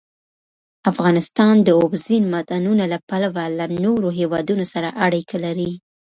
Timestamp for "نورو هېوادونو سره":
3.85-4.89